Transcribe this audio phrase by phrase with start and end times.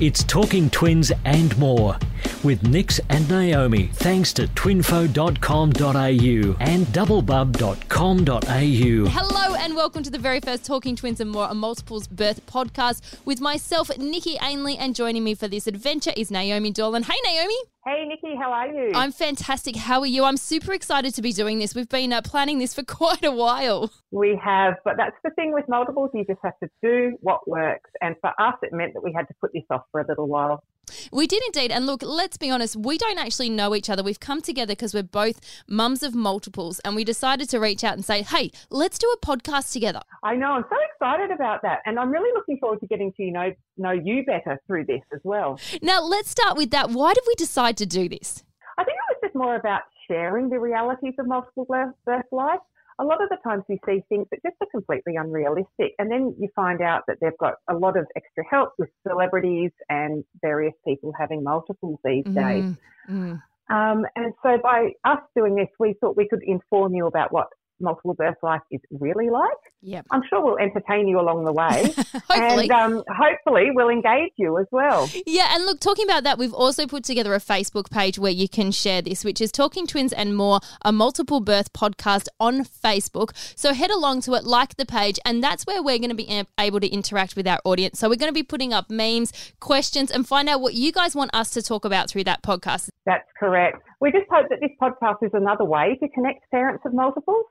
[0.00, 1.96] It's Talking Twins and more
[2.42, 9.10] with Nix and Naomi thanks to twinfo.com.au and doublebub.com.au.
[9.10, 13.18] Hello and welcome to the very first Talking Twins and More, a multiples birth podcast
[13.24, 17.04] with myself, Nikki Ainley, and joining me for this adventure is Naomi Dolan.
[17.04, 17.56] Hey, Naomi.
[17.86, 18.92] Hey, Nikki, how are you?
[18.94, 19.76] I'm fantastic.
[19.76, 20.24] How are you?
[20.24, 21.74] I'm super excited to be doing this.
[21.74, 23.92] We've been uh, planning this for quite a while.
[24.10, 26.10] We have, but that's the thing with multiples.
[26.14, 27.90] You just have to do what works.
[28.00, 30.28] And for us, it meant that we had to put this off for a little
[30.28, 30.64] while.
[31.12, 31.70] We did indeed.
[31.70, 34.02] And look, let's be honest, we don't actually know each other.
[34.02, 37.94] We've come together because we're both mums of multiples and we decided to reach out
[37.94, 40.00] and say, hey, let's do a podcast together.
[40.22, 40.52] I know.
[40.52, 41.80] I'm so excited about that.
[41.86, 45.02] And I'm really looking forward to getting to you know, know you better through this
[45.12, 45.58] as well.
[45.82, 46.90] Now, let's start with that.
[46.90, 48.44] Why did we decide to do this?
[48.78, 52.60] I think it was just more about sharing the realities of multiple birth, birth life
[52.98, 55.94] a lot of the times we see things that just are completely unrealistic.
[55.98, 59.70] And then you find out that they've got a lot of extra help with celebrities
[59.88, 62.34] and various people having multiples these mm-hmm.
[62.34, 62.76] days.
[63.10, 63.34] Mm-hmm.
[63.74, 67.48] Um, and so by us doing this, we thought we could inform you about what
[67.84, 69.52] multiple birth life is really like.
[69.82, 70.06] Yep.
[70.10, 71.92] I'm sure we'll entertain you along the way.
[72.28, 72.70] hopefully.
[72.70, 75.08] And um, hopefully we'll engage you as well.
[75.26, 78.48] Yeah, and look, talking about that, we've also put together a Facebook page where you
[78.48, 83.30] can share this, which is Talking Twins and More, a multiple birth podcast on Facebook.
[83.56, 86.44] So head along to it, like the page, and that's where we're going to be
[86.58, 87.98] able to interact with our audience.
[87.98, 91.14] So we're going to be putting up memes, questions, and find out what you guys
[91.14, 92.88] want us to talk about through that podcast.
[93.06, 93.82] That's correct.
[94.00, 97.44] We just hope that this podcast is another way to connect parents of multiples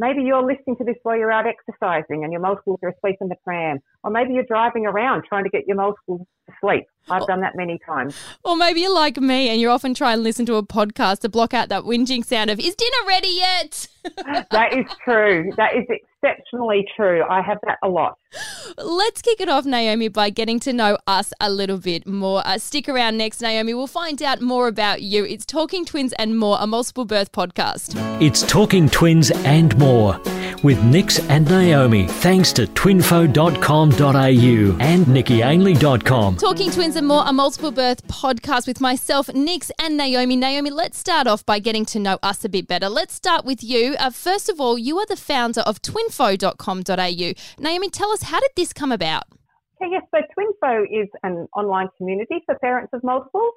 [0.00, 3.28] Maybe you're listening to this while you're out exercising and your multiples are asleep in
[3.28, 3.80] the pram.
[4.02, 6.86] Or maybe you're driving around trying to get your multiples to sleep.
[7.10, 8.16] I've done that many times.
[8.42, 11.28] Or maybe you're like me and you often try and listen to a podcast to
[11.28, 13.88] block out that whinging sound of, is dinner ready yet?
[14.50, 15.52] that is true.
[15.58, 17.22] That is exceptionally true.
[17.28, 18.16] I have that a lot.
[18.78, 22.46] Let's kick it off, Naomi, by getting to know us a little bit more.
[22.46, 23.74] Uh, stick around next, Naomi.
[23.74, 25.24] We'll find out more about you.
[25.24, 27.94] It's Talking Twins and More, a multiple birth podcast.
[28.22, 30.20] It's Talking Twins and More
[30.62, 36.36] with Nix and Naomi, thanks to twinfo.com.au and nickyainley.com.
[36.36, 40.36] Talking Twins and More, a multiple birth podcast with myself, Nix, and Naomi.
[40.36, 42.88] Naomi, let's start off by getting to know us a bit better.
[42.88, 43.96] Let's start with you.
[43.98, 47.32] Uh, first of all, you are the founder of twinfo.com.au.
[47.58, 49.24] Naomi, tell us, how did this come about?
[49.80, 53.54] Okay, yes, so Twinfo is an online community for parents of multiples.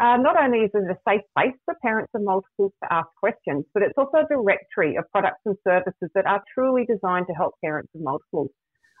[0.00, 3.64] Uh, not only is it a safe place for parents of multiples to ask questions,
[3.74, 7.54] but it's also a directory of products and services that are truly designed to help
[7.64, 8.50] parents of multiples.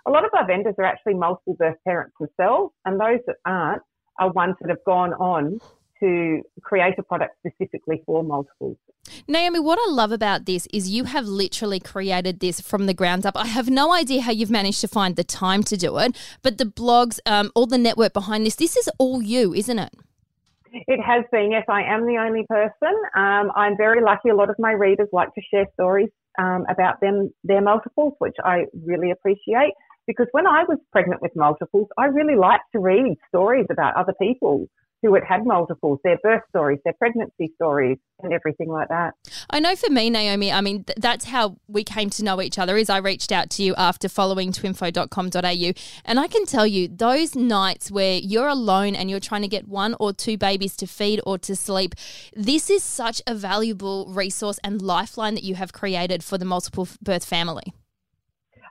[0.06, 3.82] A lot of our vendors are actually multiple birth parents themselves, and those that aren't
[4.20, 5.58] are ones that have gone on
[6.04, 8.76] to create a product specifically for multiples.
[9.26, 13.24] Naomi, what I love about this is you have literally created this from the ground
[13.26, 13.36] up.
[13.36, 16.58] I have no idea how you've managed to find the time to do it, but
[16.58, 19.92] the blogs, um, all the network behind this, this is all you, isn't it?
[20.72, 21.64] It has been, yes.
[21.68, 22.94] I am the only person.
[23.16, 24.30] Um, I'm very lucky.
[24.30, 28.34] A lot of my readers like to share stories um, about them, their multiples, which
[28.44, 29.72] I really appreciate.
[30.06, 34.14] Because when I was pregnant with multiples, I really liked to read stories about other
[34.20, 34.68] people
[35.04, 39.12] who had had multiples, their birth stories, their pregnancy stories, and everything like that.
[39.50, 42.58] I know for me, Naomi, I mean, th- that's how we came to know each
[42.58, 45.72] other is I reached out to you after following twinfo.com.au.
[46.06, 49.68] And I can tell you, those nights where you're alone and you're trying to get
[49.68, 51.94] one or two babies to feed or to sleep,
[52.34, 56.88] this is such a valuable resource and lifeline that you have created for the multiple
[57.02, 57.74] birth family.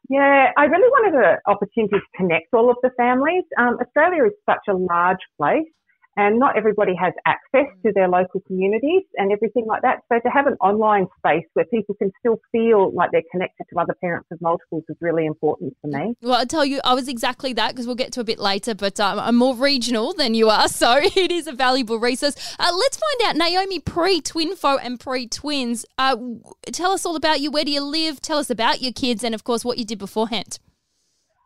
[0.10, 3.44] Yeah, I really wanted an opportunity to connect all of the families.
[3.58, 5.68] Um, Australia is such a large place
[6.16, 10.00] and not everybody has access to their local communities and everything like that.
[10.12, 13.80] So to have an online space where people can still feel like they're connected to
[13.80, 16.16] other parents of multiples is really important for me.
[16.22, 18.76] Well, I tell you, I was exactly that because we'll get to a bit later,
[18.76, 22.36] but um, I'm more regional than you are, so it is a valuable resource.
[22.60, 25.86] Uh, let's find out, Naomi, pre-Twinfo and pre-Twins.
[25.98, 26.16] Uh,
[26.72, 27.52] tell us all about you.
[27.52, 28.22] Where do you live?
[28.22, 30.60] Tell us about your kids, and of course, what you did beforehand.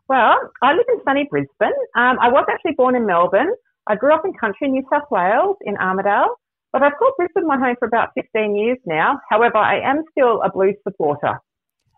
[0.08, 1.68] Well, I live in sunny Brisbane.
[1.94, 3.52] Um, I was actually born in Melbourne.
[3.88, 6.28] I grew up in country New South Wales in Armidale,
[6.72, 9.18] but I've called Brisbane my home for about 15 years now.
[9.30, 11.40] However, I am still a Blues supporter.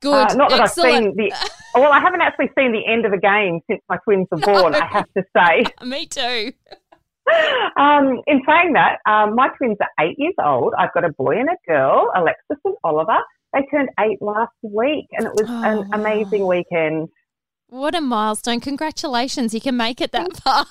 [0.01, 0.31] Good.
[0.31, 0.95] Uh, not that Excellent.
[0.95, 3.99] I've seen the, well, I haven't actually seen the end of a game since my
[4.05, 5.67] twins were born, I have to say.
[5.85, 6.53] Me too.
[7.79, 10.75] Um, in saying that, um, my twins are eight years old.
[10.77, 13.19] I've got a boy and a girl, Alexis and Oliver.
[13.53, 17.09] They turned eight last week, and it was oh, an amazing weekend.
[17.69, 18.59] What a milestone.
[18.59, 19.55] Congratulations.
[19.55, 20.67] You can make it that far.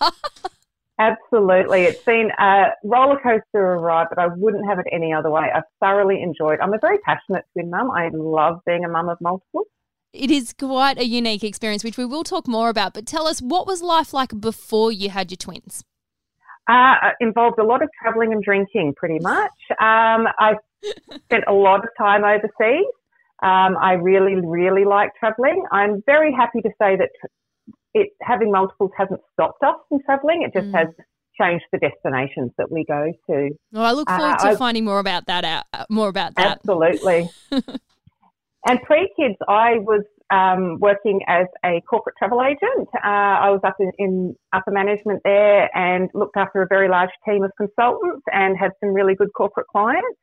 [0.99, 1.83] Absolutely.
[1.83, 5.29] It's been a roller coaster of a ride, but I wouldn't have it any other
[5.29, 5.47] way.
[5.53, 6.59] I've thoroughly enjoyed.
[6.59, 7.89] I'm a very passionate twin mum.
[7.89, 9.63] I love being a mum of multiple.
[10.11, 12.93] It is quite a unique experience, which we will talk more about.
[12.93, 15.85] But tell us, what was life like before you had your twins?
[16.67, 19.51] Uh, involved a lot of traveling and drinking, pretty much.
[19.71, 20.55] Um, I
[21.25, 22.85] spent a lot of time overseas.
[23.41, 25.63] Um, I really, really like traveling.
[25.71, 27.09] I'm very happy to say that
[27.93, 30.43] it having multiples hasn't stopped us from traveling.
[30.43, 30.77] It just mm.
[30.77, 30.87] has
[31.39, 33.49] changed the destinations that we go to.
[33.71, 35.63] Well, I look forward uh, to I, finding more about that out.
[35.73, 36.59] Uh, more about that.
[36.59, 37.29] Absolutely.
[37.51, 42.87] and pre kids, I was um, working as a corporate travel agent.
[42.93, 47.09] Uh, I was up in, in, upper management there and looked after a very large
[47.27, 50.17] team of consultants and had some really good corporate clients.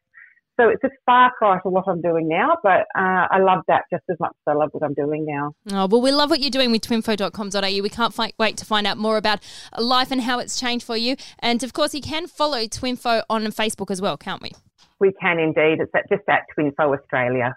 [0.59, 3.85] So it's a far cry to what I'm doing now, but uh, I love that
[3.93, 5.53] just as much as I love what I'm doing now.
[5.71, 7.83] Oh, well, we love what you're doing with twinfo.com.au.
[7.83, 9.41] We can't fight, wait to find out more about
[9.79, 11.17] life and how it's changed for you.
[11.41, 14.53] And of course, you can follow Twinfo on Facebook as well, can't we?
[14.99, 15.81] We can indeed.
[15.81, 17.55] It's at, just at Twinfo Australia.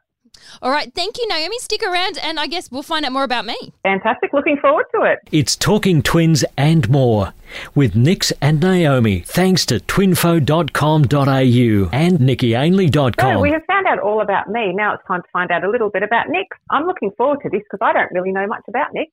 [0.61, 0.93] All right.
[0.93, 1.57] Thank you, Naomi.
[1.59, 3.73] Stick around and I guess we'll find out more about me.
[3.83, 4.33] Fantastic.
[4.33, 5.19] Looking forward to it.
[5.31, 7.33] It's Talking Twins and more
[7.75, 13.33] with Nix and Naomi, thanks to twinfo.com.au and nickyainley.com.
[13.33, 14.73] So we have found out all about me.
[14.73, 16.57] Now it's time to find out a little bit about Nix.
[16.69, 19.11] I'm looking forward to this because I don't really know much about Nix.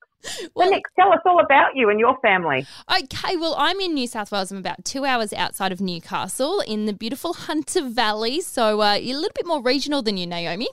[0.55, 2.65] Well, so Nix, tell us all about you and your family.
[2.91, 4.51] Okay, well, I'm in New South Wales.
[4.51, 8.41] I'm about two hours outside of Newcastle in the beautiful Hunter Valley.
[8.41, 10.67] So uh, you're a little bit more regional than you, Naomi.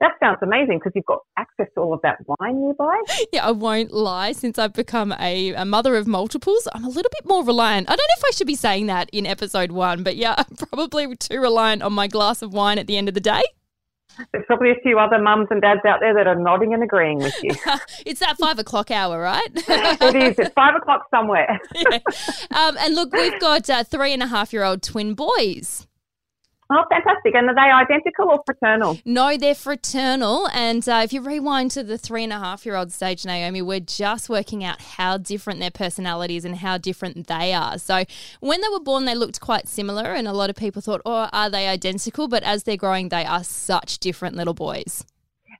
[0.00, 3.00] That sounds amazing because you've got access to all of that wine nearby.
[3.32, 4.32] Yeah, I won't lie.
[4.32, 7.88] Since I've become a, a mother of multiples, I'm a little bit more reliant.
[7.88, 10.56] I don't know if I should be saying that in episode one, but yeah, I'm
[10.56, 13.42] probably too reliant on my glass of wine at the end of the day.
[14.32, 17.18] There's probably a few other mums and dads out there that are nodding and agreeing
[17.18, 17.50] with you.
[18.06, 19.48] it's that five o'clock hour, right?
[19.54, 20.38] it is.
[20.38, 21.60] It's five o'clock somewhere.
[21.74, 21.98] yeah.
[22.52, 25.88] um, and look, we've got uh, three and a half year old twin boys.
[26.70, 27.34] Oh, fantastic.
[27.34, 28.98] And are they identical or fraternal?
[29.04, 30.48] No, they're fraternal.
[30.48, 33.60] And uh, if you rewind to the three and a half year old stage, Naomi,
[33.60, 37.78] we're just working out how different their personalities and how different they are.
[37.78, 38.04] So
[38.40, 40.14] when they were born, they looked quite similar.
[40.14, 42.28] And a lot of people thought, oh, are they identical?
[42.28, 45.04] But as they're growing, they are such different little boys.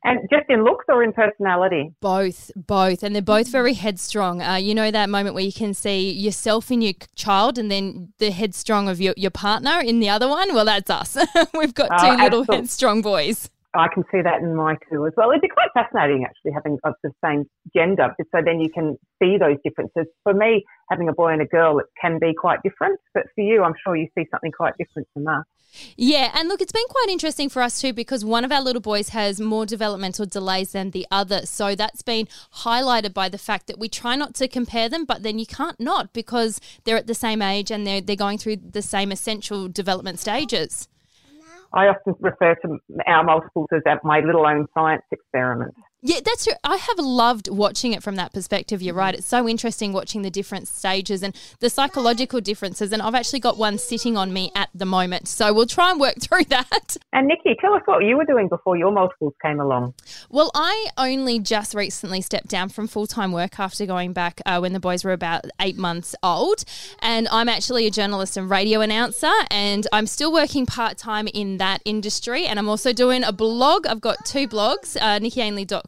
[0.04, 1.94] And just in looks or in personality?
[2.00, 3.02] Both, both.
[3.02, 4.42] And they're both very headstrong.
[4.42, 8.12] Uh, you know that moment where you can see yourself in your child and then
[8.18, 10.54] the headstrong of your, your partner in the other one?
[10.54, 11.16] Well, that's us.
[11.54, 13.48] We've got two oh, little headstrong boys.
[13.74, 15.30] I can see that in my two as well.
[15.30, 17.44] It'd be quite fascinating actually having of the same
[17.74, 20.06] gender, so then you can see those differences.
[20.22, 23.42] For me, having a boy and a girl, it can be quite different, but for
[23.42, 25.44] you, I'm sure you see something quite different from us.
[25.96, 28.80] Yeah, and look, it's been quite interesting for us too because one of our little
[28.80, 31.46] boys has more developmental delays than the other.
[31.46, 32.28] So that's been
[32.58, 35.78] highlighted by the fact that we try not to compare them, but then you can't
[35.80, 39.68] not because they're at the same age and they're, they're going through the same essential
[39.68, 40.88] development stages.
[41.74, 45.74] I often refer to our multiples as my little own science experiment.
[46.06, 46.52] Yeah, that's true.
[46.62, 48.82] I have loved watching it from that perspective.
[48.82, 49.14] You're right.
[49.14, 52.92] It's so interesting watching the different stages and the psychological differences.
[52.92, 55.28] And I've actually got one sitting on me at the moment.
[55.28, 56.98] So we'll try and work through that.
[57.14, 59.94] And Nikki, tell us what you were doing before your multiples came along.
[60.28, 64.58] Well, I only just recently stepped down from full time work after going back uh,
[64.58, 66.64] when the boys were about eight months old.
[66.98, 69.32] And I'm actually a journalist and radio announcer.
[69.50, 72.44] And I'm still working part time in that industry.
[72.44, 73.86] And I'm also doing a blog.
[73.86, 75.18] I've got two blogs, uh,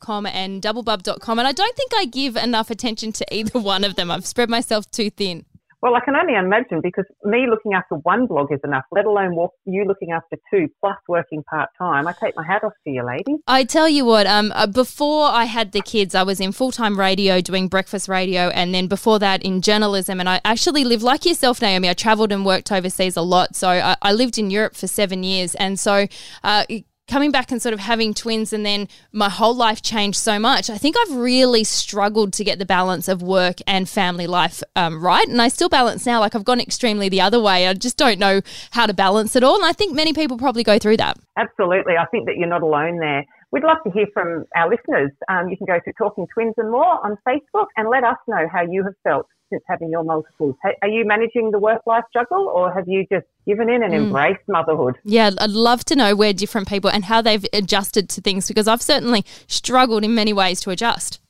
[0.07, 1.39] nickyainley.com and doublebub.com.
[1.39, 4.11] And I don't think I give enough attention to either one of them.
[4.11, 5.45] I've spread myself too thin.
[5.83, 9.37] Well, I can only imagine because me looking after one blog is enough, let alone
[9.67, 12.09] you looking after two plus working part time.
[12.09, 13.37] I take my hat off to you, lady.
[13.47, 16.73] I tell you what, um, uh, before I had the kids, I was in full
[16.73, 20.19] time radio doing breakfast radio, and then before that in journalism.
[20.19, 21.91] And I actually lived like yourself, Naomi.
[21.91, 23.55] I travelled and worked overseas a lot.
[23.55, 26.07] So I, I lived in Europe for seven years, and so.
[26.43, 26.65] Uh,
[27.09, 30.69] coming back and sort of having twins and then my whole life changed so much
[30.69, 35.03] i think i've really struggled to get the balance of work and family life um,
[35.03, 35.27] right.
[35.29, 37.67] And i still balance now like i've gone extremely the other way.
[37.67, 39.57] I just don't know how to balance it all.
[39.57, 41.17] And i think many people probably go through that.
[41.37, 41.95] Absolutely.
[41.97, 43.25] I think that you're not alone there.
[43.53, 45.13] We'd love to hear from our listeners.
[45.29, 48.49] Um, you can go to Talking Twins and More on Facebook and let us know
[48.53, 50.57] how you have felt since having your multiples.
[50.83, 54.07] Are you managing the work life juggle or have you just given in and mm.
[54.07, 54.97] embraced motherhood?
[55.05, 58.69] Yeah, I'd love to know where different people and how they've adjusted to things because
[58.69, 61.21] I've certainly struggled in many ways to adjust.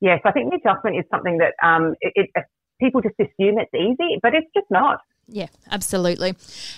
[0.00, 2.44] Yes, I think the adjustment is something that um, it, it,
[2.80, 5.00] people just assume it's easy, but it's just not.
[5.30, 6.34] Yeah, absolutely.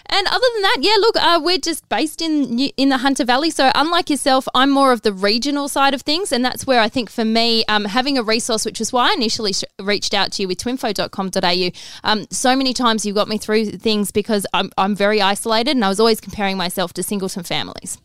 [0.06, 3.48] And other than that, yeah, look, uh, we're just based in in the Hunter Valley.
[3.50, 6.88] So unlike yourself, I'm more of the regional side of things, and that's where I
[6.88, 10.32] think for me, um, having a resource, which is why I initially sh- reached out
[10.32, 11.70] to you with twinfo.com.au.
[12.02, 15.84] Um, so many times you got me through things because I'm I'm very isolated, and
[15.84, 17.98] I was always comparing myself to singleton families.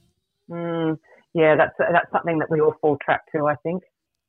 [0.47, 0.99] Mm,
[1.33, 3.81] yeah, that's that's something that we all fall trap to, I think.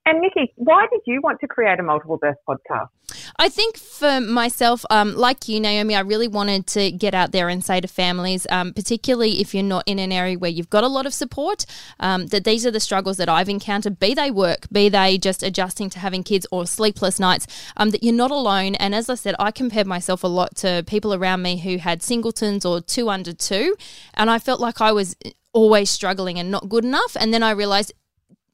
[0.07, 2.91] And Nikki, why did you want to create a multiple birth podcast?
[3.39, 7.49] I think for myself, um, like you, Naomi, I really wanted to get out there
[7.49, 10.85] and say to families, um, particularly if you're not in an area where you've got
[10.85, 11.67] a lot of support,
[11.99, 15.43] um, that these are the struggles that I've encountered, be they work, be they just
[15.43, 18.77] adjusting to having kids or sleepless nights, um, that you're not alone.
[18.77, 22.01] And as I said, I compared myself a lot to people around me who had
[22.01, 23.75] singletons or two under two,
[24.15, 25.17] and I felt like I was
[25.53, 27.17] always struggling and not good enough.
[27.19, 27.93] And then I realized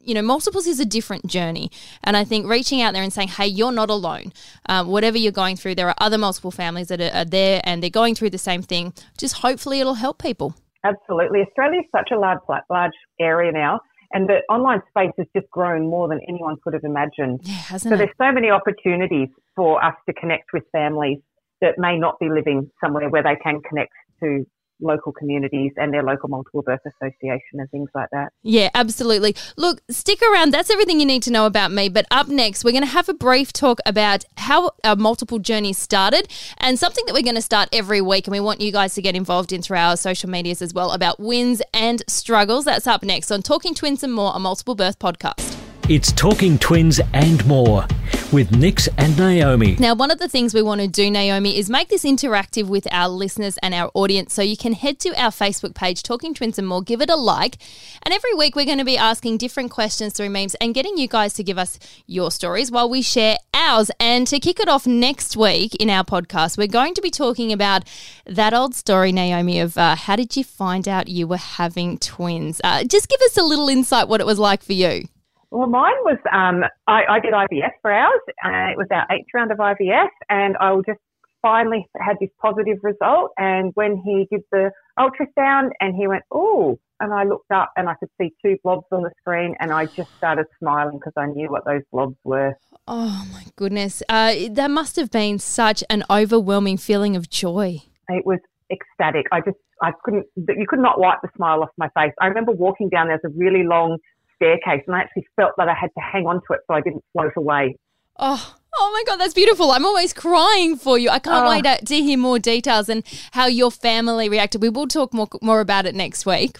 [0.04, 1.70] you know, multiples is a different journey.
[2.04, 4.32] And I think reaching out there and saying, hey, you're not alone.
[4.68, 7.82] Um, whatever you're going through, there are other multiple families that are, are, there and
[7.82, 8.92] they're going through the same thing.
[9.18, 10.54] Just hopefully it'll help people.
[10.84, 11.40] Absolutely.
[11.40, 13.80] Australia is such a large, large area now.
[14.14, 17.40] And the online space has just grown more than anyone could have imagined.
[17.44, 17.98] Yeah, hasn't so it?
[17.98, 21.18] there's so many opportunities for us to connect with families
[21.62, 24.44] that may not be living somewhere where they can connect to
[24.82, 28.32] local communities and their local multiple birth association and things like that.
[28.42, 29.34] Yeah, absolutely.
[29.56, 30.52] Look, stick around.
[30.52, 31.88] That's everything you need to know about me.
[31.88, 35.78] But up next, we're going to have a brief talk about how our multiple journeys
[35.78, 38.26] started and something that we're going to start every week.
[38.26, 40.90] And we want you guys to get involved in through our social medias as well
[40.90, 42.64] about wins and struggles.
[42.64, 45.61] That's up next on Talking Twins and More, a multiple birth podcast.
[45.88, 47.84] It's Talking Twins and more
[48.32, 49.74] with Nix and Naomi.
[49.80, 52.86] Now, one of the things we want to do, Naomi, is make this interactive with
[52.92, 54.32] our listeners and our audience.
[54.32, 57.16] So you can head to our Facebook page, Talking Twins and More, give it a
[57.16, 57.56] like.
[58.04, 61.08] And every week we're going to be asking different questions through memes and getting you
[61.08, 63.90] guys to give us your stories while we share ours.
[63.98, 67.52] And to kick it off next week in our podcast, we're going to be talking
[67.52, 67.82] about
[68.24, 72.60] that old story, Naomi, of uh, how did you find out you were having twins?
[72.62, 75.08] Uh, just give us a little insight what it was like for you.
[75.52, 78.20] Well, mine was um, I, I, did IVF for ours.
[78.42, 80.98] Uh, it was our eighth round of IVF, and I just
[81.42, 83.32] finally had this positive result.
[83.36, 87.86] And when he did the ultrasound, and he went, "Oh," and I looked up and
[87.90, 91.26] I could see two blobs on the screen, and I just started smiling because I
[91.26, 92.54] knew what those blobs were.
[92.88, 97.80] Oh my goodness, uh, that must have been such an overwhelming feeling of joy.
[98.08, 98.38] It was
[98.70, 99.26] ecstatic.
[99.30, 102.12] I just I couldn't you could not wipe the smile off my face.
[102.22, 103.08] I remember walking down.
[103.08, 103.98] There's a really long
[104.42, 106.80] staircase, and I actually felt that I had to hang on to it so I
[106.80, 107.76] didn't float away.
[108.18, 109.70] Oh, oh my God, that's beautiful.
[109.70, 111.10] I'm always crying for you.
[111.10, 111.50] I can't oh.
[111.50, 114.60] wait to, hear more details and how your family reacted.
[114.60, 116.58] We will talk more, more about it next week.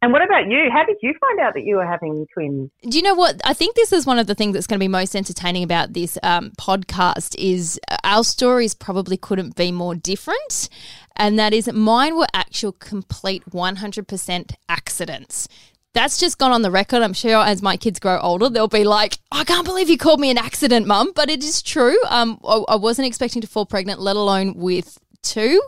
[0.00, 0.70] And what about you?
[0.72, 2.70] How did you find out that you were having twins?
[2.88, 3.40] Do you know what?
[3.44, 5.92] I think this is one of the things that's going to be most entertaining about
[5.92, 10.68] this um, podcast is uh, our stories probably couldn't be more different.
[11.16, 15.48] And that is mine were actual complete 100% accidents
[15.94, 17.02] that's just gone on the record.
[17.02, 20.20] I'm sure as my kids grow older, they'll be like, I can't believe you called
[20.20, 21.12] me an accident, mum.
[21.14, 21.98] But it is true.
[22.08, 25.60] Um, I, I wasn't expecting to fall pregnant, let alone with two.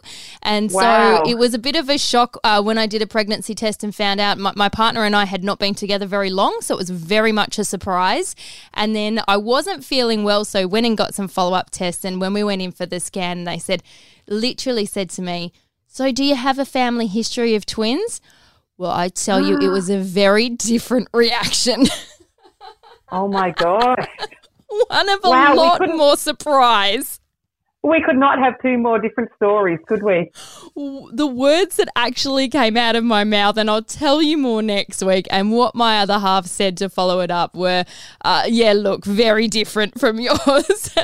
[0.42, 1.22] And wow.
[1.24, 3.82] so it was a bit of a shock uh, when I did a pregnancy test
[3.82, 6.60] and found out my, my, partner and I had not been together very long.
[6.60, 8.36] So it was very much a surprise.
[8.74, 10.44] And then I wasn't feeling well.
[10.44, 12.04] So went and got some follow up tests.
[12.04, 13.82] And when we went in for the scan, they said,
[14.28, 15.52] literally said to me,
[15.86, 18.20] So do you have a family history of twins?
[18.80, 21.84] Well, I tell you, it was a very different reaction.
[23.12, 24.08] oh my gosh.
[24.88, 27.20] One of a wow, lot more surprise.
[27.82, 30.30] We could not have two more different stories, could we?
[31.12, 35.02] The words that actually came out of my mouth, and I'll tell you more next
[35.02, 37.84] week, and what my other half said to follow it up were,
[38.24, 40.94] uh, yeah, look, very different from yours.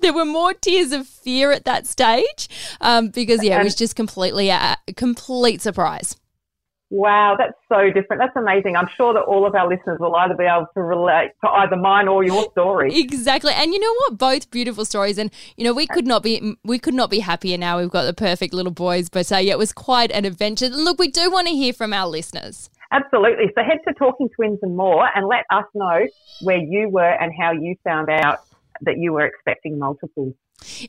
[0.00, 2.48] there were more tears of fear at that stage
[2.80, 6.16] um, because, yeah, it was just completely a complete surprise.
[6.94, 8.20] Wow, that's so different.
[8.20, 8.76] That's amazing.
[8.76, 11.74] I'm sure that all of our listeners will either be able to relate to either
[11.74, 12.94] mine or your story.
[12.94, 13.50] Exactly.
[13.54, 14.18] And you know what?
[14.18, 15.16] Both beautiful stories.
[15.16, 17.78] And you know, we could not be we could not be happier now.
[17.78, 19.08] We've got the perfect little boys.
[19.08, 20.66] But uh, yeah, it was quite an adventure.
[20.66, 22.68] And Look, we do want to hear from our listeners.
[22.90, 23.46] Absolutely.
[23.54, 26.06] So head to Talking Twins and more and let us know
[26.42, 28.40] where you were and how you found out
[28.82, 30.34] that you were expecting multiples.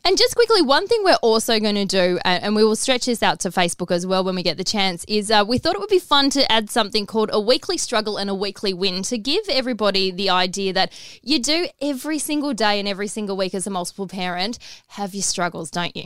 [0.05, 3.23] And just quickly, one thing we're also going to do, and we will stretch this
[3.23, 5.79] out to Facebook as well when we get the chance, is uh, we thought it
[5.79, 9.17] would be fun to add something called a weekly struggle and a weekly win to
[9.17, 13.67] give everybody the idea that you do every single day and every single week as
[13.67, 16.05] a multiple parent have your struggles, don't you?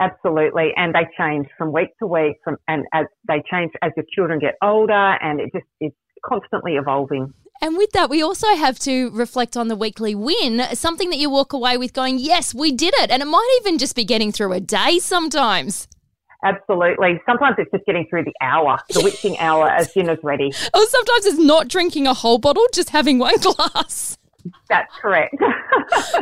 [0.00, 4.06] Absolutely, and they change from week to week, from and as they change as your
[4.14, 7.34] children get older, and it just it's constantly evolving.
[7.62, 11.28] And with that, we also have to reflect on the weekly win, something that you
[11.28, 13.10] walk away with going, yes, we did it.
[13.10, 15.86] And it might even just be getting through a day sometimes.
[16.42, 17.20] Absolutely.
[17.26, 20.50] Sometimes it's just getting through the hour, the witching hour as dinner's ready.
[20.72, 24.16] Or sometimes it's not drinking a whole bottle, just having one glass.
[24.70, 25.34] That's correct.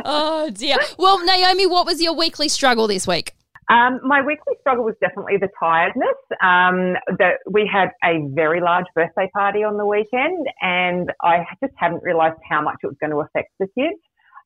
[0.03, 0.75] oh, dear.
[0.97, 3.33] Well, Naomi, what was your weekly struggle this week?
[3.69, 6.17] Um, my weekly struggle was definitely the tiredness.
[6.41, 11.73] Um, that we had a very large birthday party on the weekend, and I just
[11.77, 13.99] hadn't realised how much it was going to affect the kids.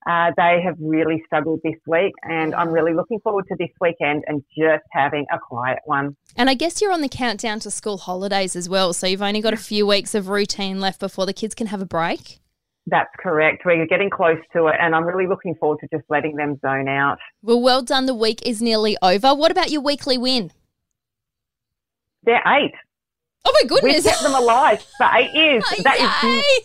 [0.06, 4.25] Uh, they have really struggled this week, and I'm really looking forward to this weekend
[4.27, 6.18] and just having a quiet one.
[6.36, 9.39] And I guess you're on the countdown to school holidays as well, so you've only
[9.39, 12.39] got a few weeks of routine left before the kids can have a break.
[12.87, 13.63] That's correct.
[13.65, 16.89] We're getting close to it, and I'm really looking forward to just letting them zone
[16.89, 17.17] out.
[17.41, 18.05] Well, well done.
[18.07, 19.33] The week is nearly over.
[19.33, 20.51] What about your weekly win?
[22.23, 22.73] They're eight.
[23.45, 24.03] Oh my goodness!
[24.03, 25.63] We've kept them alive for eight years.
[25.83, 26.63] that is.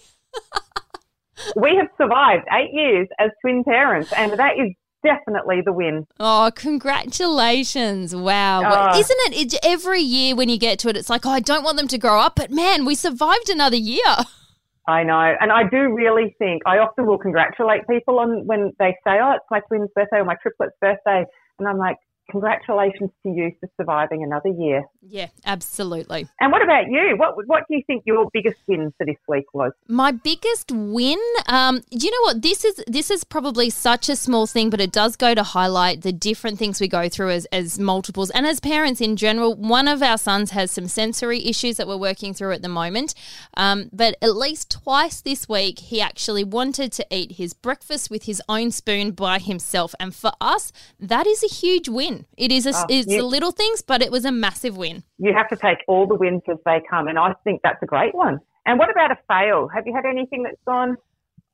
[1.56, 6.06] we have survived eight years as twin parents, and that is definitely the win.
[6.18, 8.14] Oh, congratulations.
[8.14, 8.62] Wow.
[8.64, 8.98] Oh.
[8.98, 11.76] Isn't it every year when you get to it, it's like, oh, I don't want
[11.76, 14.02] them to grow up, but man, we survived another year.
[14.88, 15.34] I know.
[15.38, 19.32] And I do really think I often will congratulate people on when they say, oh,
[19.32, 21.26] it's my twin's birthday or my triplet's birthday.
[21.58, 21.98] And I'm like,
[22.30, 24.84] congratulations to you for surviving another year.
[25.00, 26.28] Yeah, absolutely.
[26.40, 27.16] And what about you?
[27.16, 29.72] What what do you think your biggest win for this week was?
[29.88, 32.42] My biggest win, um, you know what?
[32.42, 36.02] This is this is probably such a small thing, but it does go to highlight
[36.02, 39.54] the different things we go through as as multiples and as parents in general.
[39.54, 43.14] One of our sons has some sensory issues that we're working through at the moment,
[43.56, 48.24] um, but at least twice this week he actually wanted to eat his breakfast with
[48.24, 52.17] his own spoon by himself, and for us that is a huge win.
[52.36, 55.04] It is a, oh, it's you, the little things, but it was a massive win.
[55.18, 57.86] You have to take all the wins as they come, and I think that's a
[57.86, 58.40] great one.
[58.66, 59.68] And what about a fail?
[59.68, 60.96] Have you had anything that's gone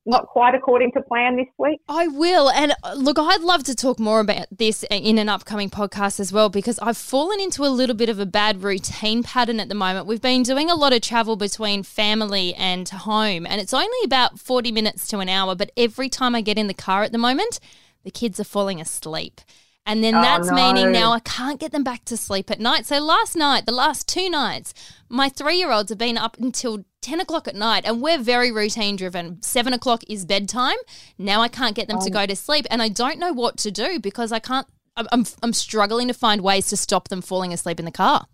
[0.07, 1.81] not quite according to plan this week?
[1.89, 2.51] I will.
[2.51, 6.33] And uh, look, I'd love to talk more about this in an upcoming podcast as
[6.33, 9.75] well because I've fallen into a little bit of a bad routine pattern at the
[9.75, 10.07] moment.
[10.07, 14.39] We've been doing a lot of travel between family and home, and it's only about
[14.39, 15.55] 40 minutes to an hour.
[15.55, 17.61] But every time I get in the car at the moment,
[18.05, 19.41] the kids are falling asleep.
[19.87, 20.55] And then oh, that's no.
[20.55, 22.87] meaning now I can't get them back to sleep at night.
[22.87, 24.73] So last night, the last two nights,
[25.09, 28.51] my three year olds have been up until 10 o'clock at night and we're very
[28.51, 29.43] routine driven.
[29.43, 30.77] Seven o'clock is bedtime.
[31.19, 32.01] Now I can't get them oh.
[32.01, 34.67] to um, go to sleep and I don't know what to do because I can't,
[34.97, 38.27] I'm, I'm struggling to find ways to stop them falling asleep in the car.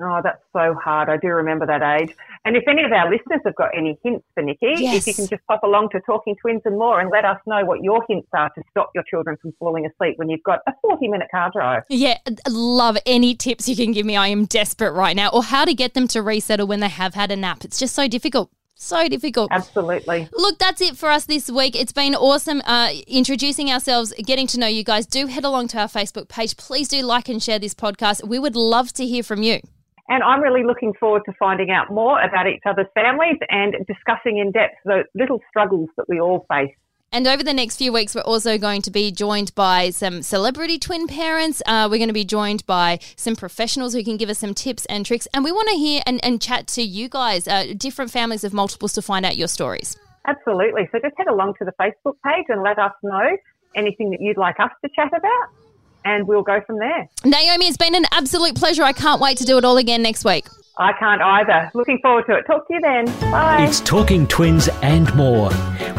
[0.00, 1.08] Oh, that's so hard.
[1.08, 2.14] I do remember that age.
[2.48, 5.06] And if any of our listeners have got any hints for Nikki, yes.
[5.06, 7.62] if you can just pop along to Talking Twins and more and let us know
[7.66, 10.72] what your hints are to stop your children from falling asleep when you've got a
[10.80, 11.82] 40 minute car drive.
[11.90, 12.16] Yeah,
[12.48, 14.16] love any tips you can give me.
[14.16, 15.28] I am desperate right now.
[15.28, 17.66] Or how to get them to resettle when they have had a nap.
[17.66, 18.50] It's just so difficult.
[18.76, 19.50] So difficult.
[19.52, 20.30] Absolutely.
[20.32, 21.76] Look, that's it for us this week.
[21.76, 25.04] It's been awesome uh, introducing ourselves, getting to know you guys.
[25.04, 26.56] Do head along to our Facebook page.
[26.56, 28.26] Please do like and share this podcast.
[28.26, 29.60] We would love to hear from you.
[30.08, 34.38] And I'm really looking forward to finding out more about each other's families and discussing
[34.38, 36.74] in depth the little struggles that we all face.
[37.10, 40.78] And over the next few weeks, we're also going to be joined by some celebrity
[40.78, 41.62] twin parents.
[41.64, 44.84] Uh, we're going to be joined by some professionals who can give us some tips
[44.86, 45.26] and tricks.
[45.32, 48.52] And we want to hear and, and chat to you guys, uh, different families of
[48.52, 49.96] multiples, to find out your stories.
[50.26, 50.88] Absolutely.
[50.92, 53.36] So just head along to the Facebook page and let us know
[53.74, 55.67] anything that you'd like us to chat about
[56.08, 57.08] and we'll go from there.
[57.24, 58.82] Naomi, it's been an absolute pleasure.
[58.82, 60.46] I can't wait to do it all again next week.
[60.78, 61.70] I can't either.
[61.74, 62.44] Looking forward to it.
[62.46, 63.06] Talk to you then.
[63.32, 63.66] Bye.
[63.68, 65.50] It's Talking Twins and more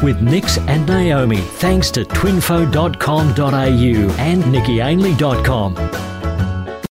[0.02, 1.38] with Nix and Naomi.
[1.38, 6.19] Thanks to twinfo.com.au and nickyainley.com.